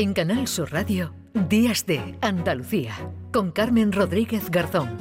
En 0.00 0.14
Canal 0.14 0.46
Sur 0.46 0.70
Radio, 0.70 1.12
Días 1.48 1.84
de 1.84 2.16
Andalucía, 2.20 2.94
con 3.32 3.50
Carmen 3.50 3.90
Rodríguez 3.90 4.48
Garzón. 4.48 4.96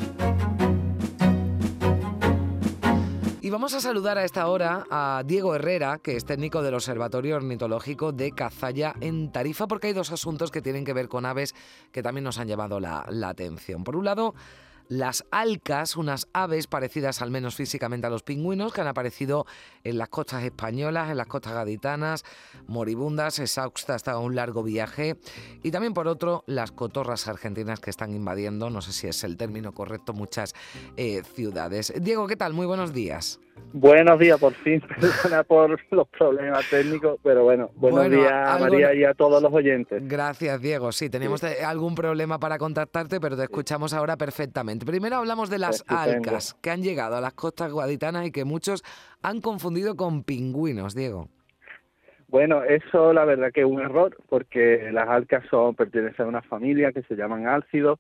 Y 3.42 3.52
vamos 3.52 3.76
a 3.76 3.80
saludar 3.80 4.18
a 4.18 4.24
esta 4.24 4.48
hora 4.48 4.88
a 4.90 5.22
Diego 5.24 5.54
Herrera, 5.54 6.00
que 6.00 6.16
es 6.16 6.26
técnico 6.26 6.64
del 6.64 6.74
Observatorio 6.74 7.36
Ornitológico 7.36 8.12
de 8.12 8.32
Cazalla 8.32 8.96
en 9.00 9.32
Tarifa, 9.32 9.68
porque 9.68 9.86
hay 9.86 9.94
dos 9.94 10.12
asuntos 10.12 10.50
que 10.50 10.64
tienen 10.64 10.84
que 10.84 10.94
ver 10.94 11.10
con 11.10 11.28
aves 11.28 11.54
que 11.92 12.02
también 12.02 12.24
nos 12.24 12.40
han 12.40 12.48
llamado 12.48 12.80
la, 12.80 13.06
la 13.12 13.30
atención. 13.30 13.84
Por 13.84 13.98
un 13.98 14.06
lado, 14.06 14.34
las 14.90 15.26
alcas, 15.32 15.98
unas 15.98 16.28
aves 16.34 16.68
parecidas 16.68 17.22
al 17.22 17.32
menos 17.32 17.56
físicamente 17.56 18.08
a 18.08 18.10
los 18.10 18.24
pingüinos 18.24 18.74
que 18.74 18.82
han 18.82 18.88
aparecido 18.88 19.46
en 19.84 19.98
las 19.98 20.10
costas 20.10 20.44
españolas, 20.44 21.10
en 21.10 21.18
las 21.18 21.28
costas 21.28 21.54
gaditanas, 21.54 22.24
moribundas, 22.68 23.40
exhaustas 23.40 23.98
hasta 23.98 24.18
un 24.20 24.36
largo 24.36 24.64
viaje. 24.64 25.18
Y 25.64 25.72
también 25.72 25.94
por 25.94 26.08
otro, 26.08 26.44
las 26.48 26.72
cotorras 26.72 27.28
argentinas 27.28 27.80
que 27.80 27.90
están 27.90 28.14
invadiendo, 28.14 28.70
no 28.70 28.82
sé 28.82 28.94
si 28.94 29.08
es 29.08 29.24
el 29.24 29.38
término 29.38 29.74
correcto, 29.74 30.14
muchas 30.14 30.54
eh, 30.96 31.24
ciudades. 31.36 31.94
Diego, 32.00 32.28
¿qué 32.28 32.36
tal? 32.36 32.54
Muy 32.54 32.66
buenos 32.66 32.94
días. 32.94 33.40
Buenos 33.74 34.18
días, 34.20 34.40
por 34.40 34.54
fin. 34.54 34.82
Perdona 35.00 35.44
por 35.44 35.80
los 35.92 36.08
problemas 36.08 36.70
técnicos, 36.70 37.20
pero 37.24 37.44
bueno, 37.44 37.70
buenos 37.76 38.10
días 38.10 38.32
a 38.32 38.58
María 38.58 38.94
y 38.94 39.04
a 39.04 39.14
todos 39.14 39.42
los 39.42 39.52
oyentes. 39.54 40.08
Gracias, 40.08 40.62
Diego. 40.62 40.92
Sí, 40.92 41.10
teníamos 41.10 41.44
algún 41.44 41.94
problema 41.94 42.40
para 42.40 42.58
contactarte, 42.58 43.20
pero 43.20 43.36
te 43.36 43.44
escuchamos 43.44 43.94
ahora 43.94 44.18
perfectamente. 44.18 44.86
Primero 44.86 45.18
hablamos 45.18 45.50
de 45.50 45.60
las 45.60 45.84
alcas 45.88 46.56
que 46.62 46.72
han 46.72 46.82
llegado 46.82 47.16
a 47.16 47.22
las 47.22 47.34
costas 47.34 47.72
guaditanas 47.72 48.26
y 48.26 48.32
que 48.32 48.46
muchos 48.46 48.84
han 49.22 49.42
confundido 49.42 49.96
con 49.96 50.24
pingüinos, 50.24 50.96
Diego. 50.96 51.30
Bueno, 52.30 52.64
eso 52.64 53.14
la 53.14 53.24
verdad 53.24 53.52
que 53.54 53.62
es 53.62 53.68
un 53.68 53.80
error, 53.80 54.18
porque 54.28 54.90
las 54.92 55.08
alcas 55.08 55.46
son 55.50 55.76
pertenecen 55.76 56.26
a 56.26 56.30
una 56.30 56.42
familia 56.42 56.92
que 56.92 57.04
se 57.04 57.16
llaman 57.16 57.48
álcidos 57.48 58.00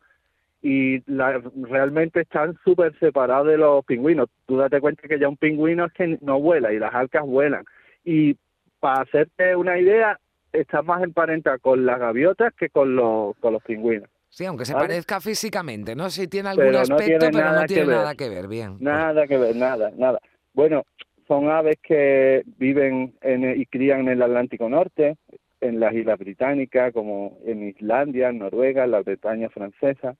y 0.61 1.01
la, 1.11 1.41
realmente 1.61 2.21
están 2.21 2.57
súper 2.63 2.97
separados 2.99 3.47
de 3.47 3.57
los 3.57 3.85
pingüinos. 3.85 4.29
Tú 4.45 4.57
date 4.57 4.81
cuenta 4.81 5.07
que 5.07 5.19
ya 5.19 5.29
un 5.29 5.37
pingüino 5.37 5.85
es 5.85 5.93
que 5.93 6.17
no 6.21 6.39
vuela 6.39 6.73
y 6.73 6.79
las 6.79 6.93
alcas 6.93 7.23
vuelan. 7.25 7.63
Y 8.03 8.35
para 8.79 9.01
hacerte 9.01 9.55
una 9.55 9.77
idea, 9.79 10.19
está 10.51 10.81
más 10.81 11.03
emparentada 11.03 11.57
con 11.59 11.85
las 11.85 11.99
gaviotas 11.99 12.53
que 12.55 12.69
con 12.69 12.95
los, 12.95 13.35
con 13.37 13.53
los 13.53 13.63
pingüinos. 13.63 14.09
Sí, 14.29 14.45
aunque 14.45 14.65
se 14.65 14.73
parezca 14.73 15.21
físicamente, 15.21 15.95
¿no? 15.95 16.09
Si 16.09 16.27
tiene 16.27 16.49
algún 16.49 16.75
aspecto, 16.75 17.27
pero 17.31 17.51
no 17.53 17.65
tiene 17.65 17.87
nada 17.87 18.15
que 18.15 18.29
ver, 18.29 18.47
bien. 18.47 18.73
Pues. 18.73 18.81
Nada 18.81 19.25
que 19.25 19.37
ver, 19.37 19.55
nada, 19.55 19.91
nada. 19.95 20.19
Bueno, 20.53 20.83
son 21.27 21.49
aves 21.49 21.77
que 21.81 22.43
viven 22.57 23.15
en, 23.21 23.59
y 23.59 23.65
crían 23.65 24.01
en 24.01 24.09
el 24.09 24.21
Atlántico 24.21 24.69
Norte, 24.69 25.17
en 25.61 25.79
las 25.79 25.93
Islas 25.93 26.19
Británicas, 26.19 26.93
como 26.93 27.39
en 27.45 27.69
Islandia, 27.69 28.31
Noruega, 28.31 28.83
en 28.83 28.91
la 28.91 29.01
Bretaña 29.01 29.49
francesa. 29.49 30.15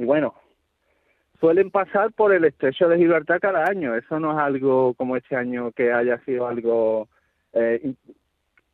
Y 0.00 0.06
bueno, 0.06 0.34
suelen 1.40 1.70
pasar 1.70 2.10
por 2.12 2.32
el 2.32 2.46
estrecho 2.46 2.88
de 2.88 2.96
Gibraltar 2.96 3.38
cada 3.38 3.66
año. 3.66 3.94
Eso 3.94 4.18
no 4.18 4.32
es 4.32 4.38
algo 4.38 4.94
como 4.94 5.14
este 5.14 5.36
año 5.36 5.72
que 5.72 5.92
haya 5.92 6.18
sido 6.24 6.48
algo 6.48 7.06
eh, 7.52 7.92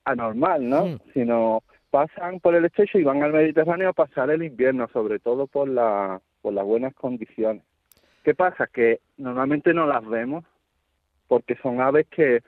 anormal, 0.05 0.69
¿no? 0.69 0.87
Hmm. 0.87 0.99
Sino 1.13 1.65
pasan 1.91 2.39
por 2.39 2.55
el 2.55 2.65
estrecho 2.65 2.99
y 3.01 3.03
van 3.03 3.25
al 3.25 3.33
Mediterráneo 3.33 3.89
a 3.89 3.93
pasar 3.93 4.31
el 4.31 4.45
invierno, 4.45 4.87
sobre 4.93 5.19
todo 5.19 5.49
por, 5.49 5.69
la, 5.69 6.21
por 6.43 6.53
las 6.53 6.65
buenas 6.65 6.95
condiciones. 6.95 7.65
¿Qué 8.23 8.33
pasa? 8.37 8.69
Que 8.69 9.01
normalmente 9.17 9.75
no 9.75 9.85
las 9.85 10.07
vemos 10.07 10.45
porque 11.27 11.57
son 11.57 11.81
aves 11.81 12.07
que 12.07 12.41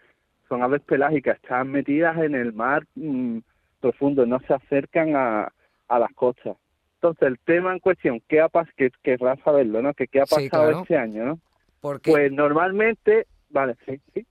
son 0.48 0.62
aves 0.62 0.82
pelágicas, 0.82 1.36
están 1.42 1.72
metidas 1.72 2.16
en 2.18 2.36
el 2.36 2.52
mar 2.52 2.84
mm, 2.94 3.38
profundo, 3.80 4.24
no 4.24 4.38
se 4.46 4.54
acercan 4.54 5.16
a, 5.16 5.52
a 5.88 5.98
las 5.98 6.12
costas. 6.12 6.56
Entonces, 7.00 7.28
el 7.28 7.38
tema 7.38 7.72
en 7.72 7.78
cuestión, 7.78 8.20
¿qué 8.28 8.40
ha 8.40 8.48
pasado? 8.48 8.74
Que 8.76 8.90
querrás 9.02 9.38
saberlo, 9.44 9.80
¿no? 9.80 9.94
Que 9.94 10.08
qué 10.08 10.20
ha 10.20 10.26
pasado 10.26 10.80
este 10.80 10.96
año, 10.96 11.24
¿no? 11.24 11.40
Pues 11.80 12.32
normalmente, 12.32 13.28
vale, 13.50 13.76
sí, 13.86 14.00
sí, 14.12 14.26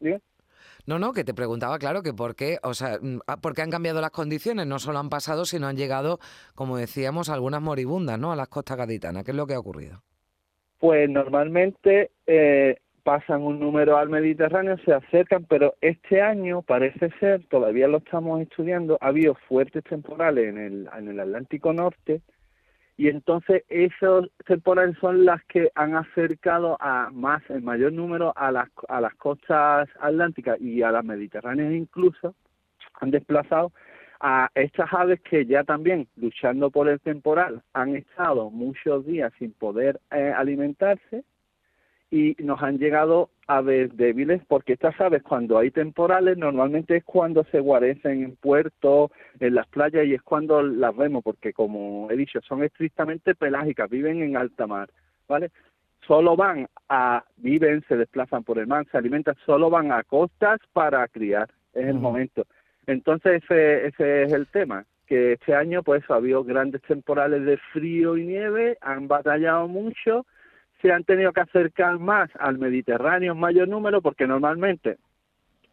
No, 0.85 0.99
no, 0.99 1.13
que 1.13 1.23
te 1.23 1.33
preguntaba, 1.33 1.79
claro, 1.79 2.03
que 2.03 2.13
por 2.13 2.35
qué, 2.35 2.57
o 2.63 2.73
sea, 2.73 2.97
mm, 3.01 3.19
ah, 3.25 3.37
por 3.37 3.53
qué 3.53 3.61
han 3.61 3.71
cambiado 3.71 4.01
las 4.01 4.11
condiciones, 4.11 4.67
no 4.67 4.79
solo 4.79 4.99
han 4.99 5.09
pasado, 5.09 5.45
sino 5.45 5.67
han 5.67 5.77
llegado, 5.77 6.19
como 6.55 6.75
decíamos, 6.75 7.29
algunas 7.29 7.61
moribundas, 7.61 8.19
¿no? 8.19 8.33
A 8.33 8.35
las 8.35 8.49
costas 8.49 8.77
gaditanas. 8.77 9.23
¿Qué 9.23 9.31
es 9.31 9.37
lo 9.37 9.47
que 9.47 9.53
ha 9.53 9.59
ocurrido? 9.59 10.01
Pues 10.77 11.09
normalmente 11.09 12.11
eh, 12.25 12.75
pasan 13.03 13.43
un 13.43 13.61
número 13.61 13.97
al 13.97 14.09
Mediterráneo, 14.09 14.77
se 14.83 14.93
acercan, 14.93 15.45
pero 15.45 15.75
este 15.79 16.21
año 16.21 16.63
parece 16.63 17.11
ser, 17.21 17.45
todavía 17.47 17.87
lo 17.87 17.99
estamos 17.99 18.41
estudiando, 18.41 18.97
ha 18.99 19.07
habido 19.07 19.35
fuertes 19.47 19.85
temporales 19.85 20.49
en 20.49 20.57
el, 20.57 20.89
en 20.95 21.07
el 21.07 21.19
Atlántico 21.21 21.71
Norte, 21.71 22.21
y 22.97 23.09
entonces 23.09 23.63
esos 23.69 24.29
temporales 24.45 24.97
son 24.99 25.23
las 25.23 25.43
que 25.45 25.69
han 25.75 25.95
acercado 25.95 26.77
a 26.79 27.09
más, 27.11 27.43
el 27.49 27.61
mayor 27.61 27.93
número 27.93 28.33
a 28.35 28.51
las, 28.51 28.69
a 28.89 28.99
las 28.99 29.13
costas 29.15 29.87
atlánticas 30.01 30.59
y 30.59 30.81
a 30.81 30.91
las 30.91 31.05
mediterráneas 31.05 31.73
incluso, 31.73 32.33
han 32.99 33.11
desplazado 33.11 33.71
a 34.19 34.49
estas 34.55 34.91
aves 34.91 35.21
que 35.21 35.45
ya 35.45 35.63
también 35.63 36.07
luchando 36.15 36.71
por 36.71 36.89
el 36.89 36.99
temporal 36.99 37.61
han 37.73 37.95
estado 37.95 38.49
muchos 38.49 39.05
días 39.05 39.31
sin 39.37 39.53
poder 39.53 39.99
eh, 40.09 40.33
alimentarse 40.35 41.23
y 42.09 42.35
nos 42.39 42.61
han 42.63 42.77
llegado 42.77 43.29
aves 43.47 43.95
débiles 43.97 44.41
porque 44.47 44.73
estas 44.73 44.99
aves 45.01 45.23
cuando 45.23 45.57
hay 45.57 45.71
temporales 45.71 46.37
normalmente 46.37 46.97
es 46.97 47.03
cuando 47.03 47.43
se 47.45 47.59
guarecen 47.59 48.23
en 48.23 48.35
puertos, 48.35 49.11
en 49.39 49.55
las 49.55 49.67
playas 49.67 50.05
y 50.05 50.13
es 50.13 50.21
cuando 50.21 50.61
las 50.61 50.95
vemos 50.95 51.23
porque 51.23 51.53
como 51.53 52.09
he 52.09 52.15
dicho 52.15 52.39
son 52.41 52.63
estrictamente 52.63 53.35
pelágicas, 53.35 53.89
viven 53.89 54.21
en 54.21 54.37
alta 54.37 54.67
mar, 54.67 54.89
¿vale? 55.27 55.51
Solo 56.05 56.37
van 56.37 56.67
a, 56.87 57.25
viven, 57.37 57.83
se 57.87 57.97
desplazan 57.97 58.43
por 58.43 58.59
el 58.59 58.67
mar, 58.67 58.85
se 58.89 58.97
alimentan, 58.97 59.35
solo 59.45 59.69
van 59.69 59.91
a 59.91 60.03
costas 60.03 60.59
para 60.71 61.05
criar, 61.09 61.49
es 61.73 61.87
el 61.87 61.99
momento. 61.99 62.45
Entonces 62.85 63.43
ese, 63.43 63.87
ese 63.87 64.23
es 64.23 64.31
el 64.31 64.47
tema, 64.47 64.85
que 65.07 65.33
este 65.33 65.53
año 65.53 65.83
pues 65.83 66.03
ha 66.09 66.15
habido 66.15 66.45
grandes 66.45 66.81
temporales 66.83 67.43
de 67.43 67.57
frío 67.73 68.15
y 68.15 68.25
nieve, 68.25 68.77
han 68.81 69.09
batallado 69.09 69.67
mucho, 69.67 70.25
se 70.81 70.91
han 70.91 71.03
tenido 71.03 71.33
que 71.33 71.41
acercar 71.41 71.99
más 71.99 72.29
al 72.39 72.57
Mediterráneo 72.57 73.33
en 73.33 73.39
mayor 73.39 73.67
número 73.67 74.01
porque 74.01 74.27
normalmente, 74.27 74.97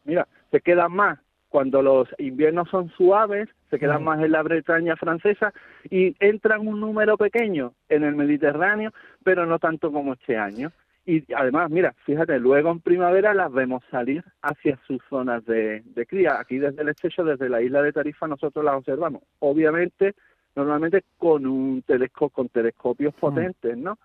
mira, 0.04 0.26
se 0.50 0.60
quedan 0.60 0.92
más 0.92 1.18
cuando 1.48 1.82
los 1.82 2.08
inviernos 2.18 2.68
son 2.68 2.90
suaves, 2.90 3.48
se 3.70 3.78
quedan 3.78 4.02
más 4.02 4.20
en 4.20 4.32
la 4.32 4.42
Bretaña 4.42 4.96
francesa 4.96 5.52
y 5.88 6.16
entran 6.18 6.66
un 6.66 6.80
número 6.80 7.16
pequeño 7.16 7.74
en 7.88 8.02
el 8.02 8.16
Mediterráneo, 8.16 8.90
pero 9.22 9.46
no 9.46 9.60
tanto 9.60 9.92
como 9.92 10.14
este 10.14 10.36
año. 10.36 10.72
Y 11.06 11.22
además, 11.32 11.70
mira, 11.70 11.94
fíjate, 12.06 12.40
luego 12.40 12.72
en 12.72 12.80
primavera 12.80 13.34
las 13.34 13.52
vemos 13.52 13.84
salir 13.90 14.24
hacia 14.42 14.80
sus 14.86 15.00
zonas 15.08 15.44
de, 15.44 15.82
de 15.84 16.06
cría. 16.06 16.40
Aquí 16.40 16.58
desde 16.58 16.82
el 16.82 16.88
estrecho, 16.88 17.22
desde 17.22 17.48
la 17.48 17.62
isla 17.62 17.82
de 17.82 17.92
Tarifa, 17.92 18.26
nosotros 18.26 18.64
las 18.64 18.74
observamos. 18.74 19.22
Obviamente, 19.38 20.14
normalmente 20.56 21.04
con 21.18 21.46
un 21.46 21.82
telescopio, 21.82 22.34
con 22.34 22.48
telescopios 22.48 23.14
potentes, 23.14 23.76
¿no? 23.76 23.98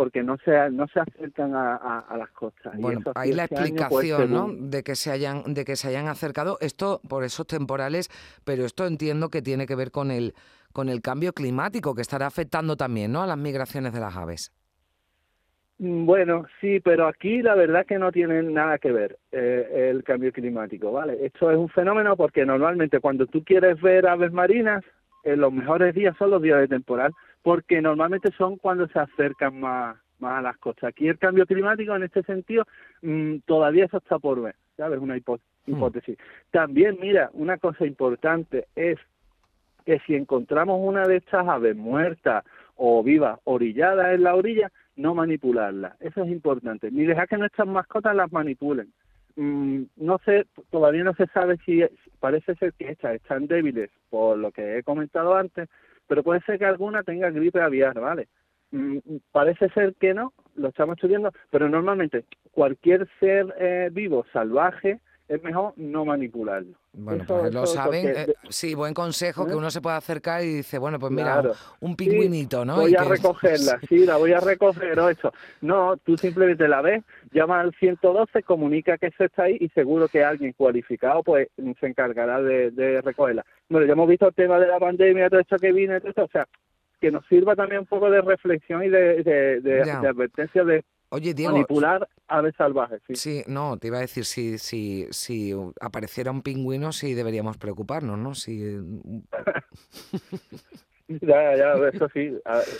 Porque 0.00 0.22
no 0.22 0.38
se 0.38 0.70
no 0.70 0.86
se 0.88 0.98
acercan 0.98 1.54
a, 1.54 2.16
las 2.16 2.30
costas. 2.30 2.74
Bueno, 2.78 3.02
ahí 3.14 3.32
la 3.34 3.44
este 3.44 3.56
pues, 3.56 3.68
explicación, 3.68 4.30
¿no? 4.32 4.48
De 4.50 4.82
que 4.82 4.94
se 4.94 5.10
hayan 5.10 5.52
de 5.52 5.66
que 5.66 5.76
se 5.76 5.88
hayan 5.88 6.08
acercado 6.08 6.56
esto 6.62 7.02
por 7.06 7.22
esos 7.22 7.46
temporales, 7.46 8.08
pero 8.42 8.64
esto 8.64 8.86
entiendo 8.86 9.28
que 9.28 9.42
tiene 9.42 9.66
que 9.66 9.74
ver 9.74 9.90
con 9.90 10.10
el 10.10 10.32
con 10.72 10.88
el 10.88 11.02
cambio 11.02 11.34
climático 11.34 11.94
que 11.94 12.00
estará 12.00 12.26
afectando 12.26 12.76
también, 12.76 13.12
¿no? 13.12 13.22
A 13.22 13.26
las 13.26 13.36
migraciones 13.36 13.92
de 13.92 14.00
las 14.00 14.16
aves. 14.16 14.50
Mm, 15.80 16.06
bueno, 16.06 16.46
sí, 16.62 16.80
pero 16.80 17.06
aquí 17.06 17.42
la 17.42 17.54
verdad 17.54 17.84
que 17.84 17.98
no 17.98 18.10
tiene 18.10 18.42
nada 18.42 18.78
que 18.78 18.92
ver 18.92 19.18
eh, 19.32 19.90
el 19.90 20.02
cambio 20.02 20.32
climático, 20.32 20.92
¿vale? 20.92 21.26
Esto 21.26 21.50
es 21.50 21.58
un 21.58 21.68
fenómeno 21.68 22.16
porque 22.16 22.46
normalmente 22.46 23.00
cuando 23.00 23.26
tú 23.26 23.44
quieres 23.44 23.78
ver 23.82 24.06
aves 24.06 24.32
marinas, 24.32 24.82
en 25.24 25.40
los 25.40 25.52
mejores 25.52 25.94
días 25.94 26.16
son 26.16 26.30
los 26.30 26.40
días 26.40 26.58
de 26.58 26.68
temporal 26.68 27.12
porque 27.42 27.80
normalmente 27.80 28.30
son 28.36 28.56
cuando 28.56 28.86
se 28.88 28.98
acercan 28.98 29.60
más, 29.60 29.96
más 30.18 30.38
a 30.38 30.42
las 30.42 30.58
costas. 30.58 30.88
Aquí 30.88 31.08
el 31.08 31.18
cambio 31.18 31.46
climático 31.46 31.94
en 31.94 32.02
este 32.02 32.22
sentido 32.22 32.66
mm, 33.02 33.38
todavía 33.46 33.86
eso 33.86 33.98
está 33.98 34.18
por 34.18 34.42
ver, 34.42 34.54
¿sabes? 34.76 35.00
Una 35.00 35.14
hmm. 35.14 35.36
hipótesis. 35.66 36.18
También, 36.50 36.98
mira, 37.00 37.30
una 37.32 37.58
cosa 37.58 37.86
importante 37.86 38.66
es 38.76 38.98
que 39.84 39.98
si 40.00 40.14
encontramos 40.14 40.78
una 40.82 41.06
de 41.06 41.16
estas 41.16 41.48
aves 41.48 41.76
muertas 41.76 42.44
o 42.76 43.02
vivas 43.02 43.38
orilladas 43.44 44.14
en 44.14 44.22
la 44.22 44.34
orilla, 44.34 44.70
no 44.96 45.14
manipularla. 45.14 45.96
Eso 46.00 46.22
es 46.22 46.30
importante. 46.30 46.90
Ni 46.90 47.04
dejar 47.04 47.28
que 47.28 47.38
nuestras 47.38 47.66
mascotas 47.66 48.14
las 48.14 48.30
manipulen. 48.32 48.92
Mm, 49.36 49.82
no 49.96 50.18
sé, 50.24 50.46
todavía 50.70 51.04
no 51.04 51.14
se 51.14 51.26
sabe 51.28 51.56
si 51.64 51.82
parece 52.18 52.54
ser 52.56 52.72
que 52.74 52.90
estas 52.90 53.14
están 53.14 53.46
débiles 53.46 53.90
por 54.10 54.36
lo 54.36 54.52
que 54.52 54.78
he 54.78 54.82
comentado 54.82 55.34
antes, 55.34 55.68
pero 56.10 56.24
puede 56.24 56.40
ser 56.40 56.58
que 56.58 56.64
alguna 56.64 57.04
tenga 57.04 57.30
gripe 57.30 57.60
aviar, 57.60 57.94
¿vale? 58.00 58.26
Mm, 58.72 58.98
parece 59.30 59.68
ser 59.68 59.94
que 59.94 60.12
no, 60.12 60.32
lo 60.56 60.70
estamos 60.70 60.96
estudiando, 60.96 61.30
pero 61.50 61.68
normalmente 61.68 62.24
cualquier 62.50 63.08
ser 63.20 63.54
eh, 63.60 63.90
vivo 63.92 64.26
salvaje 64.32 64.98
es 65.30 65.40
mejor 65.44 65.72
no 65.76 66.04
manipularlo. 66.04 66.76
Bueno, 66.92 67.24
pues 67.24 67.54
lo 67.54 67.64
saben. 67.64 68.08
Eh, 68.08 68.34
sí, 68.48 68.74
buen 68.74 68.92
consejo 68.92 69.46
que 69.46 69.52
¿Eh? 69.52 69.56
uno 69.56 69.70
se 69.70 69.80
pueda 69.80 69.96
acercar 69.96 70.42
y 70.42 70.56
dice, 70.56 70.76
bueno, 70.76 70.98
pues 70.98 71.12
mira, 71.12 71.40
un 71.78 71.94
pingüinito, 71.94 72.64
¿no? 72.64 72.74
Voy 72.74 72.96
a 72.96 73.04
recogerla, 73.04 73.78
sí, 73.88 74.04
la 74.04 74.16
voy 74.16 74.32
a 74.32 74.40
recoger 74.40 74.98
o 74.98 75.08
eso. 75.08 75.32
No, 75.60 75.96
tú 75.98 76.16
simplemente 76.18 76.66
la 76.66 76.82
ves, 76.82 77.04
llama 77.30 77.60
al 77.60 77.72
112, 77.76 78.42
comunica 78.42 78.98
que 78.98 79.06
eso 79.06 79.22
está 79.22 79.44
ahí 79.44 79.56
y 79.60 79.68
seguro 79.68 80.08
que 80.08 80.24
alguien 80.24 80.52
cualificado 80.52 81.22
pues 81.22 81.46
se 81.78 81.86
encargará 81.86 82.42
de, 82.42 83.00
recogerla. 83.00 83.46
Bueno, 83.68 83.86
ya 83.86 83.92
hemos 83.92 84.08
visto 84.08 84.26
el 84.26 84.34
tema 84.34 84.58
de 84.58 84.66
la 84.66 84.80
pandemia, 84.80 85.30
todo 85.30 85.38
esto 85.38 85.58
que 85.58 85.70
viene, 85.70 86.00
todo 86.00 86.08
esto, 86.08 86.24
o 86.24 86.28
sea, 86.28 86.48
que 87.00 87.12
nos 87.12 87.24
sirva 87.28 87.54
también 87.54 87.82
un 87.82 87.86
poco 87.86 88.10
de 88.10 88.20
reflexión 88.20 88.82
y 88.82 88.88
de, 88.88 89.22
de 89.22 89.90
advertencia 90.08 90.64
de 90.64 90.82
Oye, 91.10 91.34
Diego, 91.34 91.52
manipular 91.52 92.08
aves 92.28 92.54
salvajes. 92.56 93.02
Sí. 93.08 93.16
sí, 93.16 93.42
no, 93.48 93.76
te 93.78 93.88
iba 93.88 93.98
a 93.98 94.02
decir, 94.02 94.24
si, 94.24 94.58
si, 94.58 95.06
si 95.10 95.52
apareciera 95.80 96.30
un 96.30 96.42
pingüino, 96.42 96.92
sí 96.92 97.14
deberíamos 97.14 97.58
preocuparnos, 97.58 98.16
¿no? 98.16 98.34
Si... 98.36 98.78
ya, 101.08 101.56
ya, 101.56 101.74
eso 101.92 102.08
sí, 102.10 102.32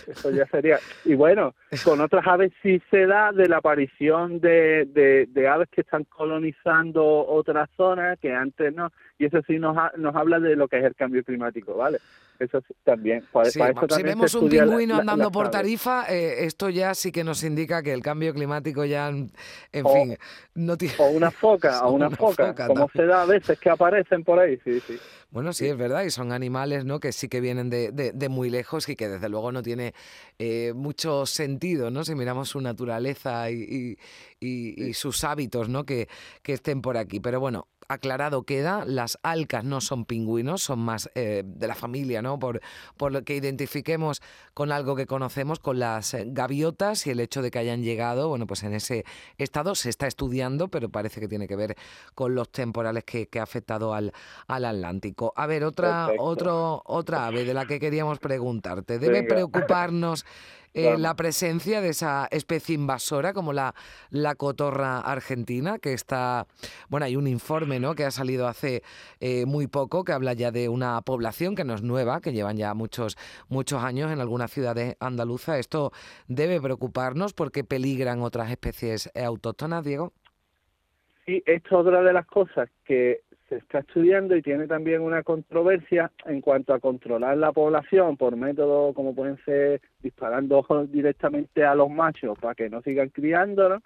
eso 0.07 0.31
ya 0.31 0.47
sería. 0.47 0.79
Y 1.05 1.17
bueno, 1.17 1.57
con 1.85 2.01
otras 2.01 2.25
aves 2.25 2.53
sí 2.63 2.81
se 2.89 3.07
da 3.07 3.33
de 3.33 3.49
la 3.49 3.57
aparición 3.57 4.39
de, 4.39 4.85
de, 4.87 5.27
de 5.27 5.49
aves 5.49 5.69
que 5.69 5.81
están 5.81 6.05
colonizando 6.05 7.05
otras 7.27 7.69
zonas 7.77 8.17
que 8.21 8.33
antes 8.33 8.73
no, 8.73 8.93
y 9.21 9.27
eso 9.27 9.43
sí 9.47 9.59
nos, 9.59 9.77
nos 9.99 10.17
habla 10.17 10.41
de 10.41 10.57
lo 10.57 10.67
que 10.67 10.79
es 10.79 10.85
el 10.85 10.95
cambio 10.95 11.23
climático, 11.23 11.75
¿vale? 11.75 11.99
Eso 12.39 12.63
también. 12.85 13.23
si 13.45 14.03
vemos 14.03 14.35
un 14.35 14.49
pingüino 14.49 14.97
andando 14.97 15.31
por 15.31 15.51
Tarifa, 15.51 16.07
eh, 16.09 16.47
esto 16.47 16.71
ya 16.71 16.95
sí 16.95 17.13
que 17.13 17.23
nos 17.23 17.45
indica 17.45 17.83
que 17.83 17.93
el 17.93 18.01
cambio 18.01 18.33
climático 18.33 18.83
ya, 18.87 19.09
en 19.09 19.31
fin, 19.73 20.17
no 20.55 20.79
tiene... 20.79 20.95
O 20.99 21.11
una 21.11 21.31
foca, 21.31 21.81
o 21.87 21.93
una, 21.93 22.09
foca, 22.09 22.55
como 22.67 22.89
se 22.97 23.05
da 23.05 23.23
a 23.23 23.27
veces 23.27 23.61
que 23.61 23.69
aparecen 23.69 24.25
por 24.25 24.39
ahí, 24.39 24.59
sí, 24.65 24.81
sí. 24.81 24.99
Bueno, 25.31 25.53
sí, 25.53 25.67
es 25.67 25.77
verdad, 25.77 26.03
y 26.05 26.11
son 26.11 26.33
animales 26.33 26.87
¿no? 26.87 26.99
que 26.99 27.13
sí 27.13 27.29
que 27.29 27.43
vienen 27.43 27.69
de, 27.69 27.93
de, 27.93 28.29
muy 28.31 28.49
lejos 28.49 28.89
y 28.89 28.97
que 28.97 29.07
desde 29.07 29.29
luego 29.29 29.53
no 29.53 29.63
tiene 29.63 29.93
eh, 30.39 30.73
mucho 30.75 31.27
sentido, 31.27 31.91
¿no? 31.91 32.05
Si 32.05 32.15
miramos 32.15 32.49
su 32.49 32.61
naturaleza 32.63 33.51
y, 33.51 33.99
y, 34.41 34.83
y 34.83 34.95
sus 34.95 35.23
hábitos, 35.25 35.69
¿no? 35.69 35.85
Que, 35.85 36.09
que 36.43 36.55
estén 36.55 36.81
por 36.81 36.97
aquí. 36.97 37.21
Pero 37.21 37.39
bueno, 37.39 37.69
aclarado 37.91 38.45
queda, 38.45 38.85
las 38.87 39.19
alcas 39.23 39.65
no 39.65 39.81
son 39.81 40.05
pingüinos, 40.05 40.63
son 40.63 40.79
más 40.79 41.11
eh, 41.15 41.43
de 41.45 41.67
la 41.67 41.75
familia, 41.75 42.23
¿no? 42.23 42.39
Por, 42.39 42.61
por 42.97 43.13
lo 43.13 43.25
que 43.25 43.35
identifiquemos 43.35 44.23
con 44.55 44.71
algo 44.71 44.95
que 44.95 45.07
conocemos, 45.07 45.59
con 45.59 45.79
las 45.79 46.17
gaviotas 46.27 47.07
y 47.07 47.11
el 47.11 47.21
hecho 47.21 47.43
de 47.43 47.51
que 47.51 47.59
hayan 47.59 47.83
llegado, 47.83 48.29
bueno, 48.29 48.47
pues 48.47 48.63
en 48.63 48.75
ese 48.75 49.05
estado 49.39 49.75
se 49.75 49.91
está 49.91 50.07
estudiando, 50.07 50.69
pero 50.69 50.89
parece 50.89 51.21
que 51.21 51.29
tiene 51.29 51.49
que 51.49 51.57
ver 51.57 51.77
con 52.15 52.35
los 52.35 52.51
temporales 52.51 53.05
que, 53.05 53.27
que 53.27 53.41
ha 53.41 53.43
afectado 53.43 53.93
al, 53.93 54.13
al 54.47 54.65
Atlántico. 54.65 55.33
A 55.37 55.47
ver, 55.47 55.65
otra, 55.65 56.11
otro, 56.19 56.83
otra 56.87 57.27
ave 57.27 57.45
de 57.45 57.55
la 57.55 57.67
que 57.67 57.81
queríamos 57.81 58.19
preguntarte. 58.19 58.99
¿Debe 58.99 59.25
preocuparnos 59.25 60.25
eh, 60.73 60.97
la 60.99 61.17
presencia 61.17 61.81
de 61.81 61.89
esa 61.89 62.29
especie 62.31 62.75
invasora 62.75 63.33
como 63.33 63.53
la, 63.53 63.75
la 64.11 64.35
cotorra 64.35 65.01
argentina, 65.01 65.79
que 65.79 65.93
está, 65.93 66.47
bueno, 66.89 67.07
hay 67.07 67.17
un 67.17 67.27
informe 67.27 67.81
¿no? 67.81 67.95
que 67.95 68.05
ha 68.05 68.11
salido 68.11 68.47
hace 68.47 68.83
eh, 69.19 69.47
muy 69.47 69.67
poco 69.67 70.05
que 70.05 70.13
habla 70.13 70.33
ya 70.33 70.51
de 70.51 70.69
una 70.69 71.01
población 71.03 71.57
que 71.57 71.65
no 71.65 71.75
es 71.75 71.83
nueva, 71.83 72.21
que 72.21 72.33
llevan 72.33 72.57
ya 72.57 72.75
muchos, 72.75 73.17
muchos 73.49 73.83
años 73.83 74.13
en 74.13 74.21
algunas 74.21 74.51
ciudades 74.53 74.97
andaluzas. 75.01 75.59
Esto 75.59 75.93
debe 76.29 76.61
preocuparnos 76.61 77.35
porque 77.35 77.65
peligran 77.65 78.23
otras 78.23 78.51
especies 78.51 79.11
autóctonas, 79.15 79.85
Diego. 79.85 80.13
Sí, 81.27 81.43
esto 81.47 81.81
es 81.81 81.87
otra 81.87 82.03
de 82.03 82.13
las 82.13 82.27
cosas 82.27 82.69
que 82.85 83.23
se 83.51 83.57
está 83.57 83.81
estudiando 83.81 84.37
y 84.37 84.43
tiene 84.43 84.69
también 84.69 85.03
una 85.03 85.25
controversia 85.25 86.13
en 86.25 86.41
cuanto 86.41 86.73
a 86.73 86.79
controlar 86.79 87.37
la 87.37 87.51
población 87.51 88.17
por 88.17 88.37
métodos 88.37 88.95
como 88.95 89.13
pueden 89.13 89.37
ser 89.45 89.81
disparando 90.01 90.65
directamente 90.89 91.65
a 91.65 91.75
los 91.75 91.91
machos 91.91 92.39
para 92.39 92.55
que 92.55 92.71
no 92.71 92.81
sigan 92.81 93.09
criándolos 93.09 93.83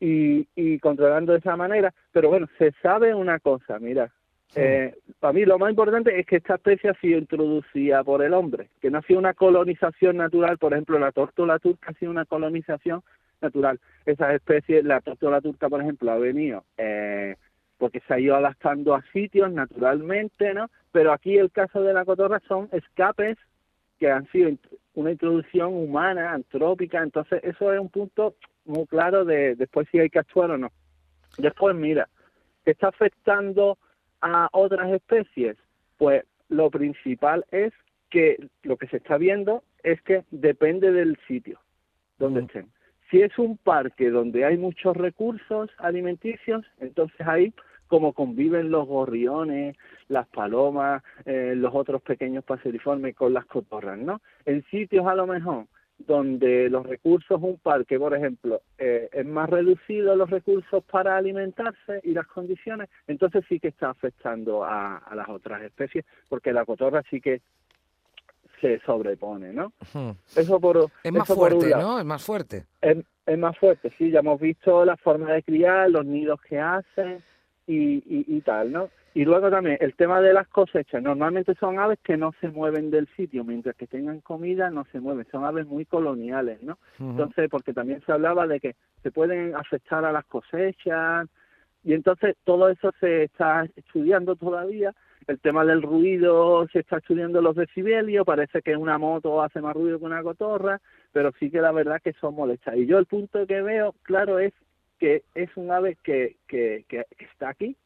y, 0.00 0.48
y 0.56 0.80
controlando 0.80 1.32
de 1.32 1.38
esa 1.38 1.56
manera. 1.56 1.94
Pero 2.10 2.28
bueno, 2.28 2.48
se 2.58 2.72
sabe 2.82 3.14
una 3.14 3.38
cosa, 3.38 3.78
mira, 3.78 4.10
eh, 4.56 4.94
para 5.20 5.32
mí 5.32 5.44
lo 5.44 5.58
más 5.58 5.70
importante 5.70 6.18
es 6.18 6.26
que 6.26 6.36
esta 6.36 6.56
especie 6.56 6.90
ha 6.90 6.94
sido 6.94 7.18
introducida 7.18 8.02
por 8.02 8.20
el 8.22 8.34
hombre, 8.34 8.68
que 8.80 8.90
no 8.90 8.98
ha 8.98 9.02
sido 9.02 9.20
una 9.20 9.34
colonización 9.34 10.16
natural, 10.16 10.58
por 10.58 10.72
ejemplo, 10.72 10.98
la 10.98 11.12
tórtola 11.12 11.60
turca 11.60 11.92
ha 11.92 11.94
sido 11.94 12.10
una 12.10 12.24
colonización 12.24 13.02
natural. 13.40 13.78
Esas 14.06 14.34
especies, 14.34 14.84
la 14.84 15.00
tórtola 15.00 15.40
turca, 15.40 15.68
por 15.68 15.80
ejemplo, 15.80 16.10
ha 16.10 16.18
venido 16.18 16.64
eh, 16.76 17.36
porque 17.78 18.00
se 18.06 18.14
ha 18.14 18.18
ido 18.18 18.36
adaptando 18.36 18.94
a 18.94 19.02
sitios 19.12 19.52
naturalmente, 19.52 20.54
¿no? 20.54 20.70
Pero 20.92 21.12
aquí 21.12 21.36
el 21.36 21.50
caso 21.50 21.82
de 21.82 21.92
la 21.92 22.04
cotorra 22.04 22.40
son 22.46 22.68
escapes 22.72 23.36
que 23.98 24.10
han 24.10 24.26
sido 24.30 24.50
una 24.94 25.10
introducción 25.10 25.74
humana, 25.74 26.32
antrópica, 26.32 27.02
entonces 27.02 27.40
eso 27.42 27.72
es 27.72 27.80
un 27.80 27.88
punto 27.88 28.34
muy 28.64 28.86
claro 28.86 29.24
de 29.24 29.54
después 29.56 29.88
si 29.90 29.98
hay 29.98 30.10
que 30.10 30.18
actuar 30.18 30.50
o 30.52 30.58
no. 30.58 30.70
Después, 31.38 31.74
mira, 31.74 32.08
¿qué 32.64 32.72
está 32.72 32.88
afectando 32.88 33.78
a 34.20 34.48
otras 34.52 34.90
especies? 34.92 35.56
Pues 35.98 36.24
lo 36.48 36.70
principal 36.70 37.44
es 37.50 37.72
que 38.10 38.48
lo 38.62 38.76
que 38.76 38.86
se 38.88 38.98
está 38.98 39.16
viendo 39.18 39.64
es 39.82 40.00
que 40.02 40.24
depende 40.30 40.92
del 40.92 41.18
sitio 41.26 41.60
donde 42.18 42.42
estén. 42.42 42.68
Si 43.10 43.20
es 43.20 43.38
un 43.38 43.56
parque 43.58 44.10
donde 44.10 44.44
hay 44.44 44.56
muchos 44.56 44.96
recursos 44.96 45.70
alimenticios, 45.78 46.64
entonces 46.80 47.26
ahí 47.26 47.52
como 47.86 48.12
conviven 48.12 48.70
los 48.70 48.86
gorriones, 48.86 49.76
las 50.08 50.26
palomas, 50.28 51.02
eh, 51.26 51.54
los 51.56 51.74
otros 51.74 52.02
pequeños 52.02 52.42
paseriformes 52.42 53.14
con 53.14 53.32
las 53.32 53.44
cotorras, 53.44 53.98
¿no? 53.98 54.20
En 54.46 54.64
sitios 54.64 55.06
a 55.06 55.14
lo 55.14 55.26
mejor 55.26 55.66
donde 55.98 56.68
los 56.68 56.86
recursos, 56.86 57.40
un 57.40 57.58
parque, 57.58 57.98
por 57.98 58.14
ejemplo, 58.14 58.62
eh, 58.78 59.08
es 59.12 59.26
más 59.26 59.48
reducido 59.48 60.16
los 60.16 60.28
recursos 60.28 60.82
para 60.84 61.16
alimentarse 61.16 62.00
y 62.02 62.12
las 62.12 62.26
condiciones, 62.26 62.88
entonces 63.06 63.44
sí 63.48 63.60
que 63.60 63.68
está 63.68 63.90
afectando 63.90 64.64
a, 64.64 65.00
las 65.14 65.28
otras 65.28 65.62
especies, 65.62 66.04
porque 66.28 66.52
la 66.52 66.64
cotorra 66.64 67.02
sí 67.10 67.20
que 67.20 67.40
se 68.64 68.80
sobrepone, 68.80 69.52
¿no? 69.52 69.74
Eso 70.34 70.58
por 70.58 70.90
es 71.02 71.12
más 71.12 71.28
fuerte, 71.28 71.70
¿no? 71.70 71.98
Es 71.98 72.04
más 72.06 72.24
fuerte. 72.24 72.64
Es, 72.80 72.96
es, 73.26 73.38
más 73.38 73.58
fuerte, 73.58 73.92
sí. 73.98 74.10
Ya 74.10 74.20
hemos 74.20 74.40
visto 74.40 74.86
la 74.86 74.96
forma 74.96 75.30
de 75.32 75.42
criar, 75.42 75.90
los 75.90 76.06
nidos 76.06 76.40
que 76.40 76.58
hacen, 76.58 77.22
y, 77.66 78.02
y, 78.06 78.40
tal, 78.40 78.72
¿no? 78.72 78.88
Y 79.12 79.24
luego 79.24 79.50
también 79.50 79.76
el 79.80 79.94
tema 79.94 80.22
de 80.22 80.32
las 80.32 80.48
cosechas. 80.48 81.02
Normalmente 81.02 81.54
son 81.54 81.78
aves 81.78 81.98
que 82.02 82.16
no 82.16 82.32
se 82.40 82.48
mueven 82.48 82.90
del 82.90 83.06
sitio, 83.16 83.44
mientras 83.44 83.76
que 83.76 83.86
tengan 83.86 84.20
comida 84.20 84.70
no 84.70 84.86
se 84.92 85.00
mueven. 85.00 85.26
Son 85.30 85.44
aves 85.44 85.66
muy 85.66 85.84
coloniales, 85.84 86.62
¿no? 86.62 86.78
Entonces, 86.98 87.48
porque 87.50 87.74
también 87.74 88.02
se 88.06 88.12
hablaba 88.12 88.46
de 88.46 88.60
que 88.60 88.76
se 89.02 89.10
pueden 89.10 89.54
afectar 89.54 90.04
a 90.06 90.12
las 90.12 90.24
cosechas 90.24 91.28
y 91.84 91.92
entonces 91.92 92.34
todo 92.44 92.70
eso 92.70 92.90
se 92.98 93.24
está 93.24 93.66
estudiando 93.76 94.36
todavía. 94.36 94.94
El 95.26 95.40
tema 95.40 95.64
del 95.64 95.82
ruido 95.82 96.66
se 96.72 96.80
está 96.80 96.98
estudiando 96.98 97.40
los 97.40 97.56
decibelios. 97.56 98.26
Parece 98.26 98.62
que 98.62 98.76
una 98.76 98.98
moto 98.98 99.42
hace 99.42 99.60
más 99.60 99.74
ruido 99.74 99.98
que 99.98 100.04
una 100.04 100.22
cotorra, 100.22 100.80
pero 101.12 101.32
sí 101.38 101.50
que 101.50 101.60
la 101.60 101.72
verdad 101.72 102.00
que 102.02 102.12
son 102.14 102.34
molestas. 102.34 102.76
Y 102.76 102.86
yo 102.86 102.98
el 102.98 103.06
punto 103.06 103.46
que 103.46 103.62
veo, 103.62 103.94
claro, 104.02 104.38
es 104.38 104.52
que 104.98 105.22
es 105.34 105.50
un 105.56 105.70
ave 105.70 105.96
que, 106.02 106.36
que, 106.46 106.84
que 106.88 107.06
está 107.18 107.48
aquí 107.48 107.76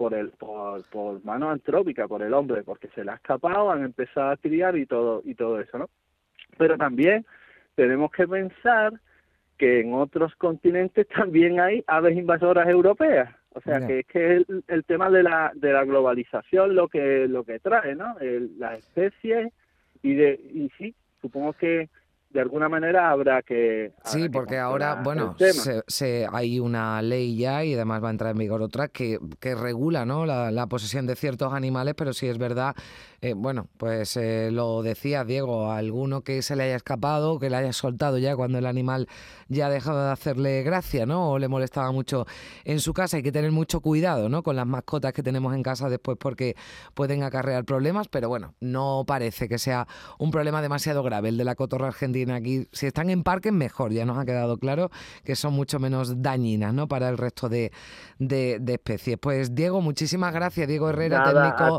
por 0.00 0.14
el 0.14 0.30
por, 0.30 0.82
por 0.84 1.22
mano 1.26 1.50
antrópica 1.50 2.08
por 2.08 2.22
el 2.22 2.32
hombre 2.32 2.62
porque 2.62 2.88
se 2.94 3.04
le 3.04 3.10
ha 3.10 3.16
escapado 3.16 3.70
han 3.70 3.84
empezado 3.84 4.30
a 4.30 4.36
criar 4.38 4.74
y 4.78 4.86
todo 4.86 5.20
y 5.26 5.34
todo 5.34 5.60
eso 5.60 5.76
no 5.76 5.90
pero 6.56 6.78
también 6.78 7.26
tenemos 7.74 8.10
que 8.10 8.26
pensar 8.26 8.94
que 9.58 9.80
en 9.80 9.92
otros 9.92 10.34
continentes 10.36 11.06
también 11.14 11.60
hay 11.60 11.84
aves 11.86 12.16
invasoras 12.16 12.66
europeas 12.66 13.28
o 13.52 13.60
sea 13.60 13.84
que 13.86 14.00
es 14.00 14.06
que 14.06 14.36
el, 14.36 14.64
el, 14.68 14.84
tema 14.84 15.10
de 15.10 15.22
la 15.22 15.50
de 15.54 15.72
la 15.72 15.84
globalización 15.84 16.74
lo 16.74 16.88
que 16.88 17.26
lo 17.26 17.44
que 17.44 17.58
trae 17.58 17.94
no 17.94 18.16
las 18.58 18.78
especies 18.78 19.52
y 20.02 20.14
de 20.14 20.40
y 20.52 20.70
sí 20.78 20.94
supongo 21.20 21.52
que 21.54 21.88
de 22.30 22.40
alguna 22.40 22.68
manera 22.68 23.10
habrá 23.10 23.42
que... 23.42 23.92
sí, 24.04 24.28
porque 24.28 24.56
ahora, 24.56 25.00
bueno, 25.02 25.36
se, 25.88 26.26
hay 26.32 26.60
una 26.60 27.02
ley 27.02 27.36
ya 27.36 27.64
y 27.64 27.74
además 27.74 28.02
va 28.04 28.08
a 28.08 28.10
entrar 28.12 28.30
en 28.30 28.38
vigor 28.38 28.62
otra 28.62 28.88
que, 28.88 29.18
que 29.40 29.56
regula 29.56 30.04
¿no? 30.04 30.26
la, 30.26 30.52
la, 30.52 30.66
posesión 30.68 31.06
de 31.06 31.16
ciertos 31.16 31.52
animales, 31.52 31.94
pero 31.96 32.12
sí 32.12 32.28
es 32.28 32.38
verdad, 32.38 32.76
eh, 33.20 33.34
bueno, 33.34 33.68
pues 33.78 34.16
eh, 34.16 34.50
lo 34.52 34.82
decía 34.82 35.24
Diego, 35.24 35.72
alguno 35.72 36.22
que 36.22 36.40
se 36.42 36.54
le 36.54 36.64
haya 36.64 36.76
escapado, 36.76 37.40
que 37.40 37.50
le 37.50 37.56
haya 37.56 37.72
soltado 37.72 38.16
ya 38.18 38.36
cuando 38.36 38.58
el 38.58 38.66
animal 38.66 39.08
ya 39.48 39.66
ha 39.66 39.70
dejado 39.70 40.04
de 40.04 40.12
hacerle 40.12 40.62
gracia, 40.62 41.06
¿no? 41.06 41.32
O 41.32 41.38
le 41.38 41.48
molestaba 41.48 41.90
mucho 41.90 42.26
en 42.64 42.78
su 42.80 42.94
casa. 42.94 43.16
Hay 43.16 43.22
que 43.22 43.32
tener 43.32 43.50
mucho 43.50 43.80
cuidado, 43.80 44.28
¿no? 44.28 44.42
Con 44.42 44.56
las 44.56 44.66
mascotas 44.66 45.12
que 45.12 45.22
tenemos 45.22 45.54
en 45.54 45.62
casa 45.62 45.90
después 45.90 46.16
porque 46.18 46.54
pueden 46.94 47.22
acarrear 47.22 47.64
problemas, 47.64 48.08
pero 48.08 48.28
bueno, 48.28 48.54
no 48.60 49.04
parece 49.06 49.48
que 49.48 49.58
sea 49.58 49.86
un 50.18 50.30
problema 50.30 50.62
demasiado 50.62 51.02
grave 51.02 51.30
el 51.30 51.36
de 51.36 51.44
la 51.44 51.56
cotorra 51.56 51.88
argentina 51.88 52.19
tiene 52.24 52.34
aquí. 52.34 52.68
Si 52.72 52.86
están 52.86 53.08
en 53.08 53.22
parques, 53.22 53.52
mejor. 53.52 53.92
Ya 53.92 54.04
nos 54.04 54.18
ha 54.18 54.24
quedado 54.24 54.58
claro 54.58 54.90
que 55.24 55.34
son 55.36 55.54
mucho 55.54 55.78
menos 55.78 56.22
dañinas 56.22 56.74
¿no? 56.74 56.86
para 56.86 57.08
el 57.08 57.16
resto 57.16 57.48
de, 57.48 57.70
especies. 58.18 59.16
Pues 59.18 59.54
Diego, 59.54 59.80
muchísimas 59.80 60.34
gracias. 60.34 60.68
Diego 60.68 60.90
Herrera, 60.90 61.24
técnico 61.24 61.78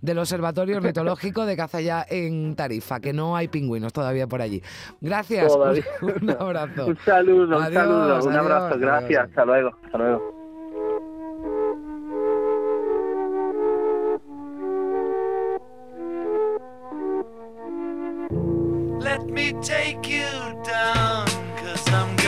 del 0.00 0.18
Observatorio 0.18 0.78
Ornitológico 0.78 1.44
de 1.46 1.56
Cazalla 1.56 2.06
en 2.08 2.56
Tarifa, 2.56 3.00
que 3.00 3.12
no 3.12 3.36
hay 3.36 3.48
pingüinos 3.48 3.92
todavía 3.92 4.26
por 4.26 4.40
allí. 4.40 4.62
Gracias. 5.00 5.52
Un, 6.02 6.30
abrazo. 6.30 6.86
un 6.86 6.98
saludo, 6.98 7.58
un 7.58 7.72
saludo, 7.72 8.24
un 8.24 8.36
abrazo. 8.36 8.78
Gracias. 8.78 9.28
Hasta 9.28 9.44
luego. 9.44 9.70
Hasta 9.84 9.98
luego. 9.98 10.41
Let 19.12 19.28
me 19.28 19.52
take 19.60 20.08
you 20.08 20.24
down, 20.64 21.26
cause 21.58 21.86
I'm 21.88 22.21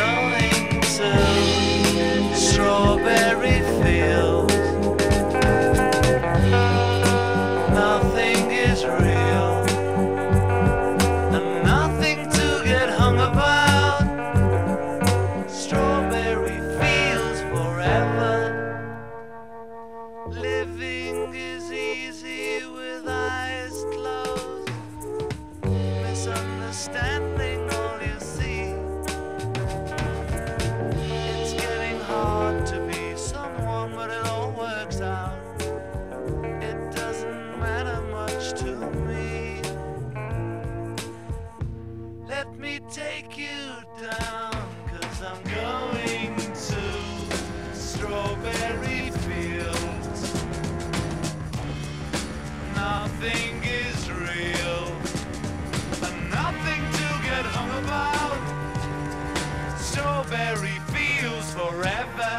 Strawberry 60.24 60.80
Fields 60.92 61.52
forever. 61.52 62.32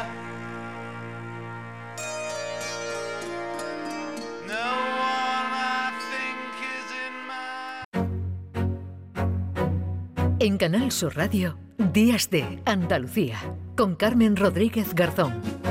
No 4.48 4.68
one 4.98 5.50
I 5.52 5.92
think 6.10 6.50
is 6.74 6.88
in 7.06 7.14
my. 7.28 7.44
En 10.40 10.58
Canal 10.58 10.90
Sur 10.90 11.16
Radio, 11.16 11.58
Días 11.92 12.28
de 12.30 12.60
Andalucía, 12.64 13.38
con 13.76 13.94
Carmen 13.94 14.36
Rodríguez 14.36 14.94
Garzón. 14.94 15.65